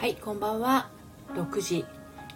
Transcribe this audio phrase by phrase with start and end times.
[0.00, 0.88] はいこんばんは。
[1.34, 1.84] 6時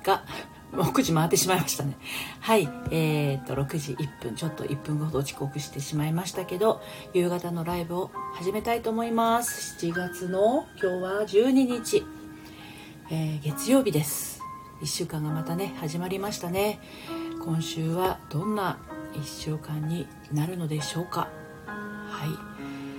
[0.03, 0.23] が
[0.77, 1.97] 6時回ってしまいましたね。
[2.41, 6.83] はいえー、っと6時1分ちょっと1分ほど遅刻してしまいましたけど
[7.15, 9.83] 夕方のライブを始めたいと思います。
[9.83, 12.05] 7月の今日は12日、
[13.09, 14.43] えー、月曜日です。
[14.83, 16.81] 1週間がまたね始まりましたね。
[17.43, 18.77] 今週はどんな
[19.15, 21.31] 1週間になるのでしょうか。
[21.67, 22.29] はい。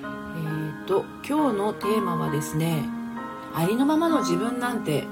[0.02, 2.95] えーと、と今日のテーマはですね
[3.56, 5.06] ありのままの自分なんて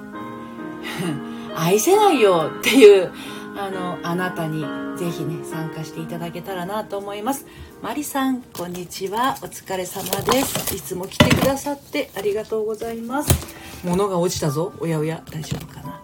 [1.55, 3.11] 愛せないよっていう
[3.55, 4.65] あのあなたに
[4.97, 7.45] ぜひね参加していただけたらなと思います。
[7.81, 9.37] マリさんこんにちは。
[9.41, 10.75] お疲れ様です。
[10.75, 13.29] いつも来てくださってありがとうございます。
[13.84, 14.73] 物が落ちたぞ。
[14.79, 15.99] おやおや大丈夫かな。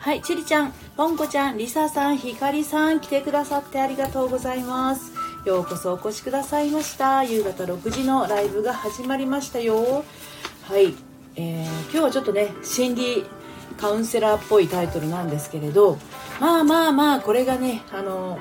[0.00, 0.72] はいちりちゃん。
[0.96, 1.58] ぽんこちゃん。
[1.58, 3.00] りささんひかりさん。
[3.00, 5.12] 来てくださってありがとうございます。
[5.44, 7.22] ようこそお越しくださいました。
[7.22, 10.04] 夕方6時のライブが始まりましたよ。
[10.62, 11.13] はい。
[11.36, 13.24] えー、今日はちょっとね心理
[13.76, 15.98] カウンセラーっぽいタイトルなんですけれど
[16.40, 18.38] まあまあまあこれがねあの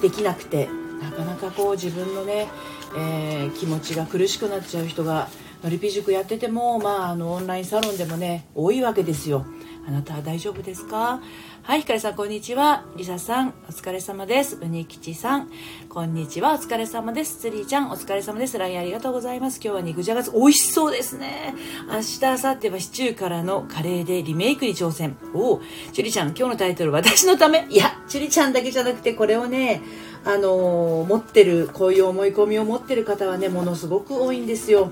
[0.00, 0.68] できなくて
[1.02, 2.48] なかなかこう自分のね、
[2.96, 5.28] えー、気持ちが苦しくなっちゃう人が
[5.62, 9.44] のりピ塾やっててもまああのオンラインサロンでもね多いわけですよ。
[9.86, 11.20] あなたは大丈夫ですか？
[11.62, 12.84] はい、ひかりさん、こんにちは。
[12.96, 14.56] りささん、お疲れ様です。
[14.60, 15.50] うにきちさん、
[15.88, 16.54] こんにちは。
[16.54, 17.38] お疲れ様です。
[17.38, 18.56] つりーちゃん、お疲れ様です。
[18.56, 19.60] LINE ありがとうございます。
[19.62, 21.54] 今日は肉じゃが美味しそうですね。
[21.88, 25.16] 明日、明後日はシチューからのカレーでリメイクに挑戦。
[25.34, 27.66] おお、ちゅりちゃん、今日のタイトル、私のため？
[27.68, 29.82] いや、ちゅりちゃんだけじゃなくて、これをね、
[30.24, 34.90] あのー、持ってる、こういう思い込みを持ってる方はね、ものすごく多いんですよ。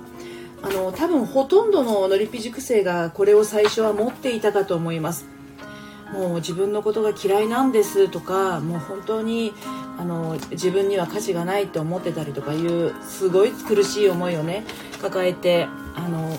[0.63, 5.27] あの多分ほとんどの乗りピ塾生がこれを最初は持っていたかと思います。
[6.13, 9.53] もう自分のことが嫌いなんですとかもう本当に
[9.99, 14.65] あの自分には価値がないと思ってたりとかいうすごい苦しい思いをね
[15.03, 16.35] 抱えてあの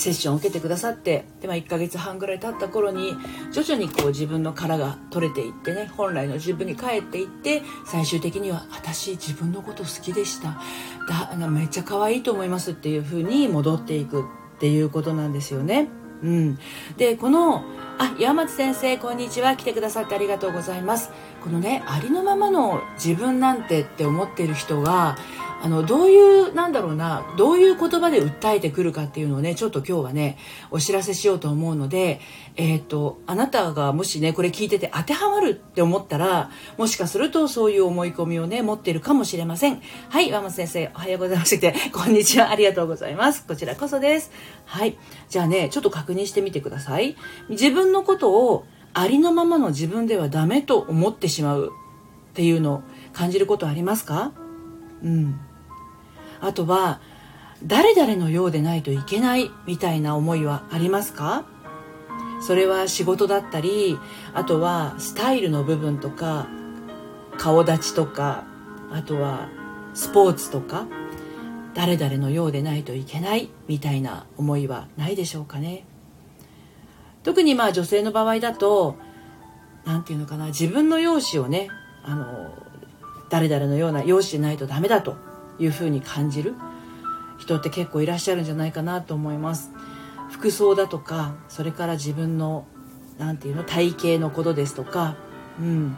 [0.00, 3.14] セッションを受けてくださってで、まあ、1ヶ月半ぐらい経った頃に
[3.52, 10.60] 徐々にこう自分の殻が取れていってね本来の自分に帰っていって最終的には私自分のこと好きでした。
[11.08, 14.24] だめっちゃ可愛いと思いますっていう風に戻っていくっ
[14.58, 15.88] ていうことなんですよね。
[16.22, 16.58] うん、
[16.96, 17.64] でこの
[17.98, 19.56] あ山松先生こんにちは。
[19.56, 21.10] 来てくださってありがとうございます。
[21.42, 25.16] このねありのままの自分なんてって思ってる人が
[25.62, 30.38] あのどういうなんだろうなどういう言葉で訴えてくるかっていうのをねちょっと今日はね
[30.70, 32.20] お知らせしようと思うので
[32.56, 39.82] えっ、とあなたがもしねこれ聞いてて当てはまるって思ったらもしかするとそういう思い込みをね持ってるかもしれません。
[40.08, 41.58] はい山本先生おはようございます。
[41.58, 42.50] て こんにちは。
[42.50, 43.44] ありがとうございます。
[43.46, 44.30] こちらこそです。
[44.64, 44.96] はい。
[45.28, 47.16] じゃあねちょっと確認してみてください。
[47.50, 51.72] 自分のことをありのままの自分ではダメと思ってしまう
[52.30, 52.82] っていうのを
[53.12, 54.32] 感じることありますか？
[55.02, 55.38] うん。
[56.40, 57.00] あとは
[57.64, 61.44] 誰々のようでないといけないみたいな思いはありますか？
[62.40, 63.98] それは仕事だったり
[64.32, 66.48] あとはスタイルの部分とか
[67.36, 68.44] 顔立ちとか
[68.90, 69.48] あとは
[69.92, 70.86] スポーツとか
[71.74, 75.84] 誰々のようでないといけないみたいな思いはないでしょうかね。
[77.22, 78.96] 特にまあ女性の場合だと
[79.84, 81.68] 何て言うのかな自分の容姿をね
[82.02, 82.54] あの
[83.28, 85.16] 誰々のような容姿でないとダメだと
[85.60, 86.54] いうふうに感じる
[87.38, 89.70] 人って結構いらっしゃるんじゃないかなと思います。
[90.30, 92.66] 服装だとかそれから自分の
[93.18, 95.16] 何て言うの体型のことですとか、
[95.60, 95.96] うん、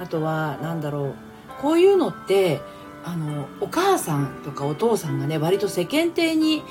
[0.00, 1.14] あとは何だろう
[1.60, 2.60] こういうのって
[3.04, 6.62] あのお母さんとかお父さんがね割と世間体に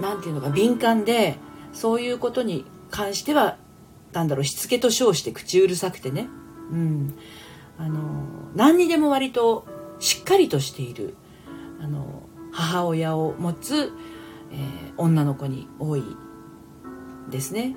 [0.00, 1.38] 何て言うのか敏感で
[1.72, 3.56] そういうことに関しては
[4.12, 6.28] 何だろうしつけと称して口うるさくてね、
[6.70, 7.14] うん、
[7.78, 8.00] あの
[8.54, 9.66] 何にでも割と
[10.00, 11.14] しっかりとしている。
[11.80, 13.92] あの母親を持つ、
[14.52, 16.02] えー、女の子に多い
[17.30, 17.76] ですね。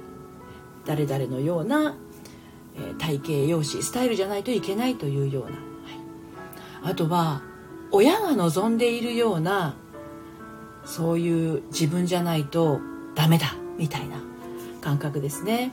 [0.86, 1.96] 誰々のような、
[2.76, 7.42] えー、体型容姿スタイルじゃないといけないというような、はい、あとは
[7.92, 9.76] 親が望んでいるような
[10.84, 12.82] そういう自分じゃないと
[13.16, 14.18] ダメだみたいな
[14.82, 15.72] 感覚ですね、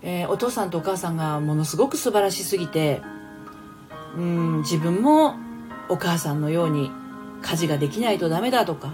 [0.00, 3.02] えー、お父さんとお母さんがものすごく素晴らしすぎて
[4.16, 5.34] うん自分も
[5.92, 6.90] お母さんのように
[7.42, 8.92] 家事ができないとダメだとか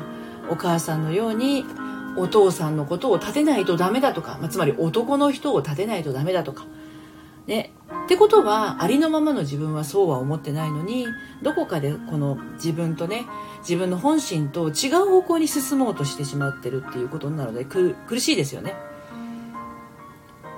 [0.51, 1.65] お母さんのように
[2.17, 6.67] お父さんのことを立てないとダメだとか、まあ、つまり男の人を立てないとダメだとか。
[7.47, 7.73] ね。
[8.07, 11.07] ってことはありのままの自分はそうは思ってないのに
[11.43, 13.27] どこかでこの自分とね
[13.61, 18.75] 自分の本心と違う方向に進もうとしてしまってるっていうことになるので苦しいですよね。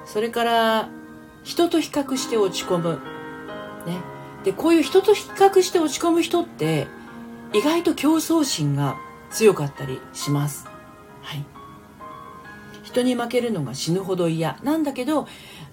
[0.07, 0.89] それから
[1.43, 3.01] 人と比較して落ち込む。
[3.87, 4.20] ね。
[4.45, 6.87] でこういう人と比較して落ち込む人って
[7.53, 8.97] 意外と競争心が
[9.31, 10.67] 強かったりします。
[11.23, 11.45] はい、
[12.83, 15.27] 人に負けるのが死ぬほど嫌なんだけど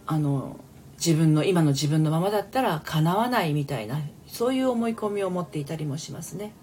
[0.05, 0.59] あの
[0.97, 6.53] 自分の今の自分のままだったら叶わないみたいなそういう思い込みを持っていたりもしますね。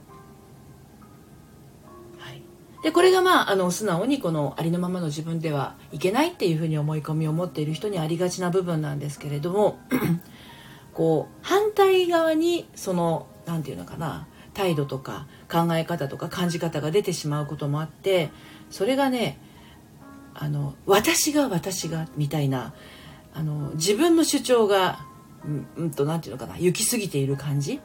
[2.19, 2.43] はい、
[2.83, 9.79] でこれがまああの素直にこのありのままの自分ではいけないっていうふうに思い込みを持っている人にありがちな部分なんですけれども
[10.95, 18.31] こう反対側にその何て言うのかな態度とか考え方とか感じ方が出てしまうこともあって
[18.71, 19.39] それがね
[20.35, 22.73] あの私が私がみたいな
[23.35, 25.01] あの自分の主張が
[25.45, 27.81] うんうんと何て言うのかな行き過ぎている感じ。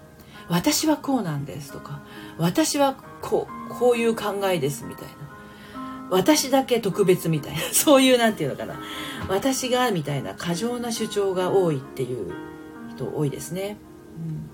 [0.47, 2.01] 私はこうなんですとか
[2.39, 5.29] 私はこうこういう考えですみたいな。
[6.09, 8.79] 私だけ特別みたいなそういう何て言うのかな
[9.27, 12.33] 私がみたいな過剰な主張が多いっていう
[13.05, 13.77] 人多いですね。
[14.17, 14.49] うん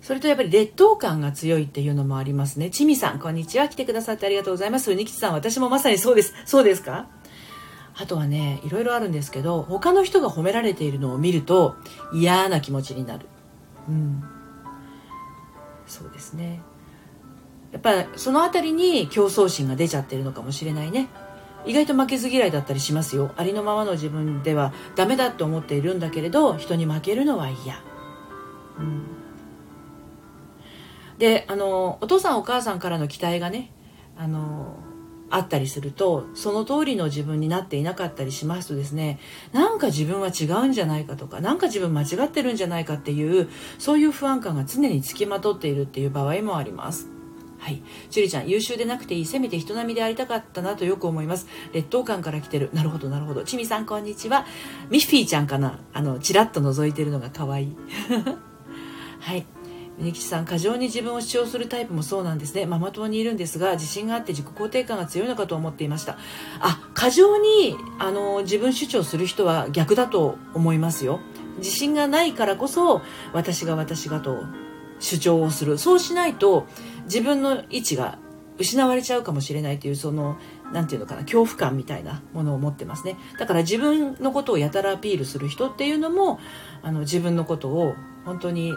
[0.00, 2.70] それとやっぱり劣等感が強いっていうのもありますね。
[2.70, 3.68] ちみさん、こんにちは。
[3.68, 4.90] 来てくださってありがとうございます。
[4.90, 6.32] うにきちさん、私もまさにそうです。
[6.46, 7.08] そうですか？
[7.94, 11.76] あとはね、いろいろあるんですけど、他の人が褒められているのを見ると
[12.14, 13.26] 嫌な気持ちになる。
[13.86, 14.24] うん。
[15.86, 16.62] そうですね。
[17.72, 21.08] やっぱその辺りに競争心が出ちゃってるのかもしれないね。
[21.66, 23.32] 意外と負けず嫌いだったりしますよ。
[23.36, 27.82] ありのままの自分ではダメだと思っているんだけれど、人に負けるのは嫌。
[28.78, 29.18] うん
[31.18, 33.72] であのお父さんお母さんからの期待がね
[34.16, 34.76] あの
[35.30, 39.18] あったりするとその通りの自分になっていなかったりしますとですね
[39.52, 47.08] なんか自分は違うんじゃないかとか何か自分間違ってるんじゃないかっていうそういう不安感が常につきまとっているっていう場合もあります
[47.58, 47.82] はい。
[48.10, 49.26] 樹里ちゃん、優秀でなくていい。
[49.26, 51.46] せめて人並みでありたかったなとよく思います。
[51.72, 52.70] 劣等感から来てる。
[52.72, 53.44] なるほど、なるほど。
[53.44, 54.46] ちみさん、こんにちは。
[54.90, 55.80] ミッフィーちゃんかな？
[55.92, 57.76] あの、ちらっと覗いてるのが可愛い。
[59.20, 59.46] はい。
[59.98, 66.18] 峰吉さん過剰に自分を主張するタイプもそうなんですねママ友にいるんですが自信があって自己肯定感が強いのかと思っていました
[66.60, 71.20] あ過剰にあの自分主張する人は逆だと思いますよ
[71.58, 73.02] 自信がないからこそ
[73.32, 74.44] 私が私がと
[75.00, 76.66] 主張をするそうしないと
[77.08, 78.18] 自分の位置が
[78.58, 80.36] 失われちゃうかもしれないというその
[80.72, 83.16] 何て言うのかな恐怖感みたいなものを持ってますね。
[83.38, 86.40] だから自分のことをやたらアピールする人っていうのも
[86.82, 87.94] あの自分のことを
[88.24, 88.72] 本当に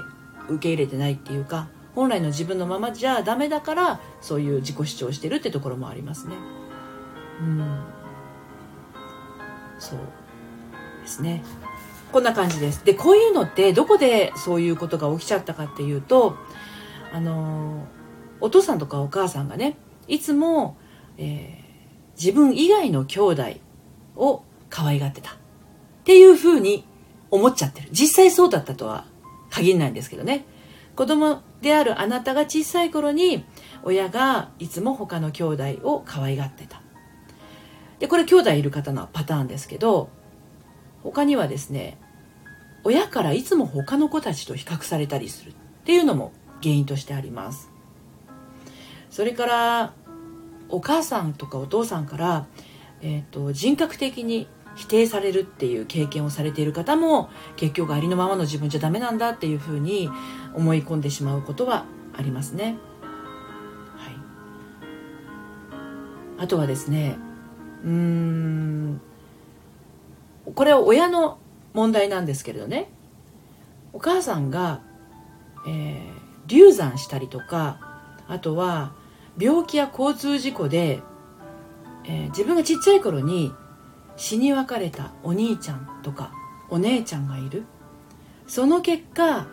[0.48, 6.36] 受け入れてないっていうか本来の自分のままじゃダメだからそういう自己主張してるってところもありますね。
[7.42, 7.80] うん。
[9.80, 10.00] そう
[11.02, 11.44] ですね。
[12.12, 12.86] こんな感じです。
[12.86, 16.38] でこういうのってどこでそういうことが起きちゃったかっていうと
[17.14, 17.88] あの
[18.42, 19.78] お父さんとかお母さんがね
[20.08, 20.78] いつも、
[21.18, 23.44] えー、自分以外の兄弟
[24.16, 25.32] を可愛がってた。
[25.32, 26.84] っていうふうに
[27.30, 27.90] 思っちゃってる。
[27.92, 29.06] 実際そうだったとは
[29.50, 30.46] 限らないんですけどね。
[30.96, 33.46] 子供であるあなたが小さい頃に
[33.84, 36.82] 親がいつも他の兄弟を可愛がってた。
[38.00, 40.10] でこれ兄弟いる方のパターンですけど
[41.04, 42.00] 他にはですね
[42.84, 45.54] 親からいつも他の子たちと比較されたりするっ
[45.86, 47.71] ていうのも原因としてあります。
[49.12, 49.94] それから
[50.70, 52.48] お母さんとかお父さんから、
[53.02, 60.10] えーと人格的に否定されるっていう経験をされている方も結局ありのままの自分じゃダメなんだっていうふうに
[60.54, 61.86] 思い込んでしまうことは
[62.18, 62.78] ありますね。
[63.98, 64.10] は
[66.40, 67.18] い、あとはですね
[67.84, 69.02] うん
[70.56, 71.38] これは親の
[71.74, 72.90] 問題なんですけれどね
[73.94, 74.82] お母さんが、
[75.68, 76.04] えー、
[76.48, 77.80] 流産したりとか
[78.28, 78.94] あとは
[79.38, 81.02] 病気や交通事故で、
[82.06, 83.54] えー、自分がちっちゃい頃に
[84.18, 86.32] 死に別れたお兄ちゃんとか
[86.70, 87.66] お姉ちゃんがいる。
[88.48, 89.48] その結果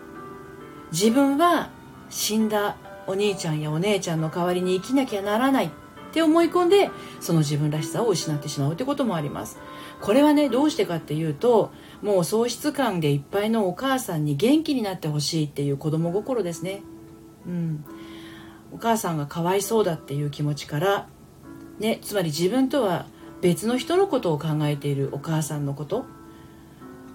[0.92, 1.70] 自分は
[2.10, 5.70] 死んだお兄ちゃんやお姉ちゃんの代わりに生きなきゃならないっ
[6.12, 9.58] て思い込んでその自分らしさを失ってしまうってこともあります。
[10.00, 16.82] これはねどうしてかっていうともう喪失感でいっぱいのお母さんに元気になってほしいっていう子供心ですね。
[17.46, 17.84] うん。
[18.72, 21.08] お母さんがかわいそうだっていう気持ちから
[21.78, 23.06] ねつまり自分とは
[23.40, 26.04] 別の人のことを考えているお母さんのこと。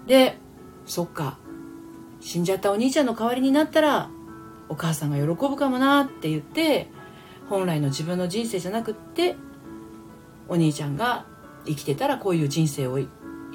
[0.06, 0.38] で
[0.86, 1.38] そっか
[2.20, 4.10] 死んじゃったお兄ちゃんの代わりになったら
[4.68, 6.90] お母さんが喜ぶかもなって言って
[7.48, 9.36] 本来の自分の人生じゃなくって
[10.48, 11.26] お兄ちゃんが
[11.66, 13.08] 生きてたらこういう人生を生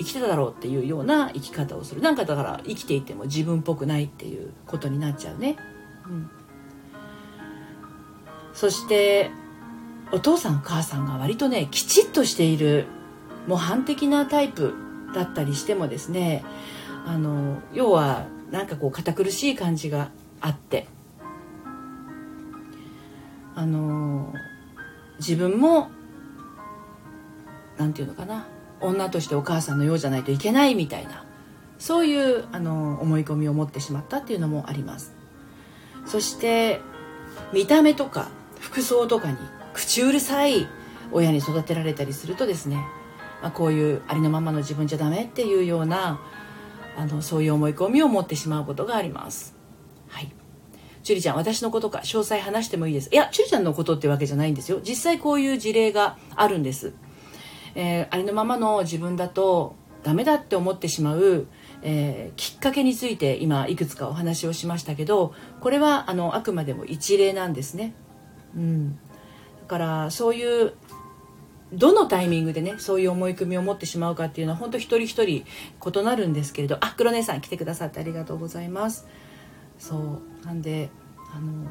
[0.03, 2.01] きてただろうっていうような生き方をする。
[2.01, 5.57] なんかだから生きていても自分っぽくないっていうことになっちゃうね、
[6.07, 6.29] うん、
[8.59, 9.31] そして
[10.11, 12.87] お父さんお母さんが割とねきちっとしている
[13.47, 14.73] 模範的なタイプ
[15.15, 16.43] だったりしてもですね
[17.05, 20.09] あの要はなんかこう堅苦しい感じが
[20.41, 20.87] あって
[23.55, 24.33] あの
[25.19, 25.89] 自分も
[27.77, 28.45] 何て言うのかな
[28.81, 31.23] 女としてお母さんのようじゃないといけないみたいな
[31.77, 35.15] そういうあの思い込みを持ってしまったっていうのもあります。
[36.05, 36.81] そして
[37.53, 38.27] 見た目とか
[38.69, 39.37] 服装とかに
[39.73, 40.67] 口うるさい
[41.11, 42.75] 親に育てられたりするとですね、
[43.41, 46.21] まあ、こういうありのままの自分じゃダメっていうような
[46.95, 49.55] あのそういう思い込みを持ってしまうことがあります。
[50.07, 50.31] はい。
[51.01, 53.09] チュリちゃん私のことか詳細話してもいいです。
[53.11, 54.81] いやチュリちゃんのことってわけじゃないんですよ。
[54.83, 56.93] 実際こういう事例があるんです、
[57.73, 61.47] えー、ありのままの自分だとダメだって思ってしまう
[61.81, 67.93] えー、きっかけについて今いくつかお話をしましたけどこれはあのあくまでも一例なんですね。
[68.55, 70.73] うん、だからそういう
[71.71, 75.45] どのタイミングでねそういう思い込みを持ってしまうかっていうのは本当一人一人
[75.99, 79.07] 異なるんですけれどあ黒姉さん来てくださってありがとうございます。
[79.77, 80.45] そう。
[80.45, 80.89] なんで
[81.31, 81.67] あの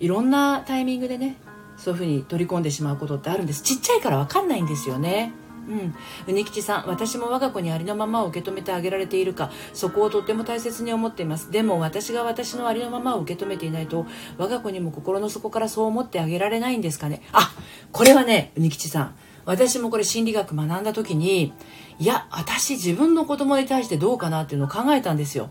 [0.00, 1.36] いろんなタイミングでね
[1.76, 3.62] そういうふうに取り込んでしまうことってあるんです。
[3.62, 5.32] ちっちゃいから分かんないんですよね。
[5.68, 5.94] うん、
[6.26, 11.50] うにきちさん私も我が子にありのままを受け止めてあげられているかそこをとっても大切に思っています。
[11.50, 14.06] でも私が私のありのままを受け止めていないと
[14.38, 17.22] 我が子にも心の底からそう思ってあげられないんですかね。
[17.32, 17.52] あ
[17.92, 19.14] これはねうにきちさん。
[19.44, 21.52] 私もこれ心理学学んだ時に
[21.98, 25.50] いや私自分の子供に対してどうかなっていうのを考えたんですよ。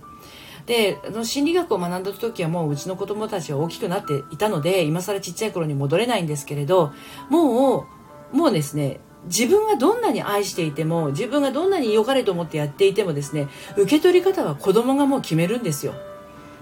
[0.65, 6.93] での心理学を学んだ時はもううちの子供たちは大きくなっていたので今更ちっちゃい頃に戻れないんですけれど
[7.29, 7.87] も
[8.31, 13.47] うもうですね自分がどんなに愛していても自分がどんなに良かれと思ってやっていてもですね
[13.77, 15.93] 受け取り方は子供がもう決めるんですよ。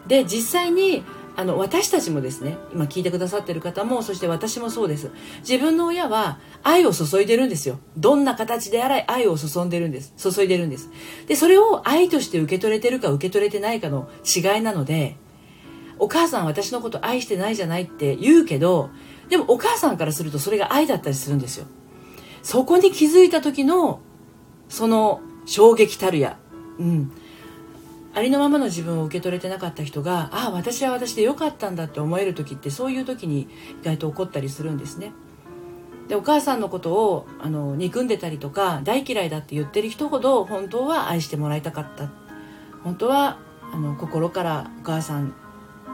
[0.07, 1.03] で実際に
[1.35, 5.09] あの私たちもですね今聞いてくださってる方もそして私もそうです。
[5.39, 7.79] 自分の親は愛を注いでるんですよ。
[7.95, 10.13] どんな形であら愛を注んでるんです。
[10.17, 10.89] 注いでるんです。
[11.27, 15.15] でそれを愛として受け取れてるか受け取れてないかの違いなので
[15.97, 18.89] お母さん私のこと愛してないじゃないって言うけど
[19.29, 21.67] でもお母さんからするとそれが愛だったりするんですよ。
[22.43, 24.01] そこに気づいた時の
[24.69, 26.37] その衝撃たるや、
[26.77, 27.11] うん、
[28.13, 33.47] ありのままの自分を受け取れてなかった人がああ私は私でよかったんだって思える時ってそういう時に意
[33.83, 35.11] 外と起こったりするんですね。
[36.07, 42.09] でお母さんのことをあの憎んでたりとか大嫌いだって言ってる人ほど本当は愛してもらいたかった
[42.83, 43.37] 本当は
[43.71, 45.35] あの心からお母さん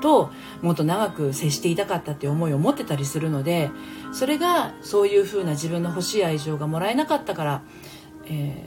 [0.05, 0.29] と
[0.61, 3.71] もっと長く接していたかったっていう思いを持ってたりするので
[4.13, 7.63] それがそういうふうな自分の欲しい愛情がもらえなかったから、
[8.27, 8.63] え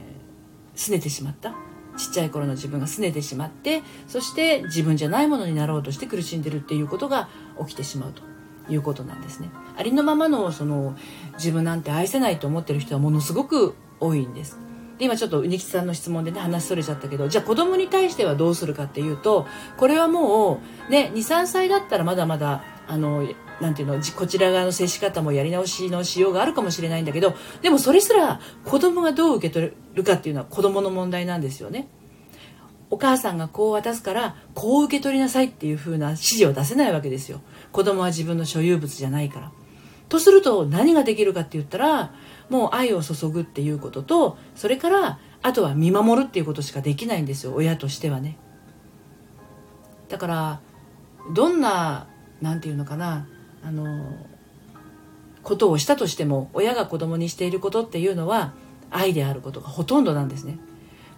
[0.75, 1.55] ー、拗ねてしまった。
[1.97, 7.29] ちっちゃい頃の自分が拗ねてしまってそして自分じゃないものになろうとして苦しんでるっていうことが
[7.59, 8.23] 起きてしまうと。
[8.71, 9.49] いうことなんですね。
[9.79, 10.95] ありのままのその
[11.35, 14.59] 自分なんて愛せないと思ってる人はものすごく多いんです。
[14.99, 23.23] で今ちょっとうにきさんの質問でね話それちゃったけどじゃあ子供に対してはどうするかっていうとこれはもうね23歳だったらまだまだあの
[23.61, 31.89] なんていうのこちら側の接し方もやり直しのしようがあるかもしれないんだけどでもそれすら子供がどう受け取るかっていうのは子供の問題なんですよね。
[32.91, 39.53] お母さんがこう渡すからこう受け取りなさいっていう風な指示を出せないわけですよ子供は自分の所有物じゃないから
[40.09, 42.15] とすると何ができるかって言ったら
[42.51, 48.39] もう愛を注ぐっていうこととそれからあとは見守るっていうことしかできないんですよ親としてはね。
[50.09, 50.61] だから
[51.35, 52.07] どんな
[52.41, 53.29] 何て言うのかな
[53.63, 54.27] あの
[55.43, 58.55] ことをしたとしても親が子供にしていることっていうのは
[58.91, 60.59] 愛であることがほとんどなんですね。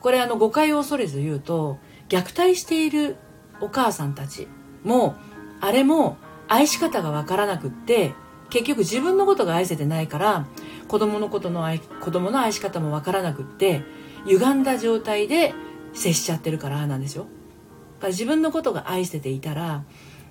[0.00, 3.16] これあの誤解を恐れず言うと虐待している
[3.60, 4.48] お母さんたち
[4.82, 5.14] も
[5.60, 6.16] あれも
[6.48, 8.14] 愛し方がわからなくって
[8.48, 10.46] 結局自分のことが愛せてないから
[10.90, 13.84] 子供のことの愛子供の愛し方も分からなくって
[14.26, 15.54] 歪んだ状態で
[15.92, 17.22] 接しちゃってるからなんですよ。
[17.22, 17.32] だか
[18.06, 19.84] ら自分のことが愛せていたら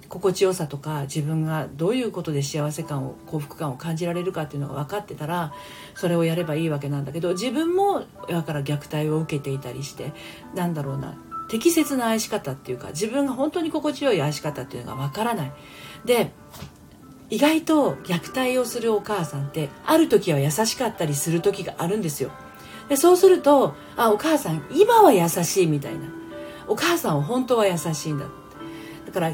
[0.10, 5.54] 心地よさとか自分がどういうことで幸せ感を幸福感を感じられるかっていうのが分かってたら
[5.96, 10.12] それをやればいいわけなんだけど自分も親から虐待を受けていたりして
[10.56, 15.54] なんだろうな適切な愛し方っていうか自分が本当に心地よい愛し方っていうのが分からない
[16.04, 16.34] で
[17.30, 22.32] 意外と虐待をするお母さんってある時は優しかったりする時があるんですよ。
[22.90, 26.20] でそうするとあお母さん今は優しいみたいな。
[26.68, 28.26] お母さんは本当は優しいんだ
[29.08, 29.30] だから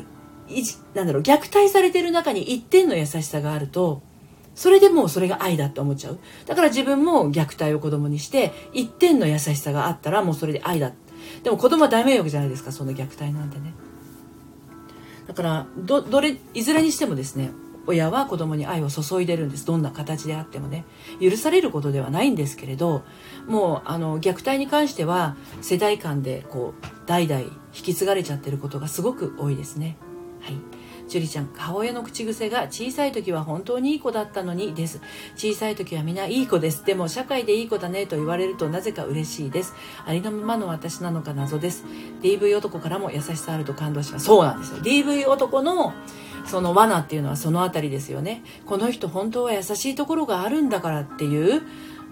[0.47, 4.01] いじなんだろう虐待されてる中に一点の優しさがあると
[4.55, 6.19] それでもうそれが愛だって思っちゃう。
[6.45, 10.93] だから自分も虐待を子供にして一点の優しさがあったらもうそれで愛だ
[11.43, 13.73] でも子供は大迷惑じゃないですかその虐待なんてね。
[15.27, 17.51] だからどどれいずれにしてもですね
[17.87, 19.65] 親は子供に愛を注いでるんです。
[19.65, 20.85] どんな形であってもね。
[21.21, 23.03] 許されることではないんですけれど
[23.47, 29.97] もうあの虐待に関しては世代間でこう代々引き継がれちゃってることがすごく多いですね。
[30.41, 30.85] はい。
[31.07, 35.01] 樹里ちゃん母親の口癖が小さい時は本当にいい子だったのにです。
[35.35, 36.83] 小さい時はみんないい子です。
[36.85, 39.75] でも社会でいい子だねと言われるとなぜか嬉しいです。
[40.05, 41.85] ありのままの私なのか謎です。
[42.21, 44.25] DV 男からも優しさあると感動します。
[44.25, 44.77] そうなんですよ。
[44.79, 45.93] DV 男の
[46.47, 48.43] その罠っていうのはその辺りですよね。
[48.65, 51.61] この人本当は優しいところがあるんだからっていう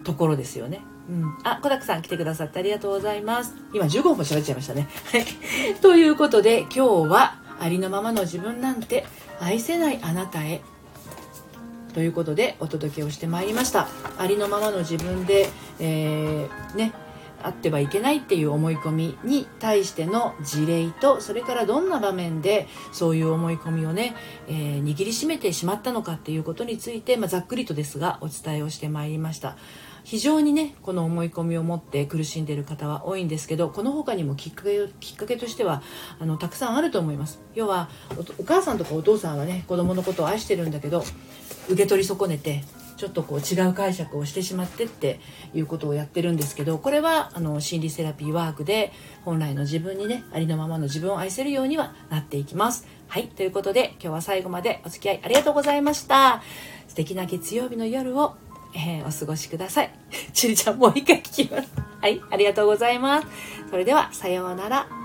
[0.03, 0.81] ところですよね。
[1.09, 3.55] うん、あ、小沢さん来てくださってありがとうございます。
[3.73, 4.87] 今15分も喋っちゃいましたね。
[5.81, 9.05] ということで今日はありのままの自分なんて
[9.39, 10.61] 愛せないあなたへ。
[11.93, 13.87] ということでお届けをしてまいりました。
[14.17, 15.49] ありのままの自分で、
[15.79, 16.93] えー、ね
[17.43, 24.15] あってはいけないっていう思い込みに対しての事例とそれからどんな場面でそういう思い込みをね、
[24.47, 29.57] えー、握りしめてしまったのかっていうことについて、まあ、ざっくりとですがお伝えをしてまいりました。
[30.03, 35.81] 非常にねこの思い込みを持って苦しんでいる方は多いんですけどこの他にもきっかけきっかけとしては
[36.19, 37.41] あのたくさんあると思います。
[37.55, 37.89] 要は
[38.37, 41.03] お母さんとかお父さんはね子供のことを愛してるんだけど
[41.69, 42.63] 受け取り損ねて
[43.03, 45.19] ちょっとこう違う解釈をしてしまってって
[45.53, 48.93] いうことをやってるんですけどこれはあの心理セラピーワークで
[49.25, 52.87] 本来の自分にねありのままの自分を愛せるようにはなっていきます。
[53.09, 56.41] はいということで今日は最後までお付き合いありがとうございました。
[56.87, 58.37] 素敵な月曜日の夜を、
[58.73, 59.93] えー、お過ごしください。
[60.31, 61.69] ちりちゃんもう一回聞きます。
[61.99, 63.27] はいありがとうございます。
[63.69, 65.02] それではさようなら。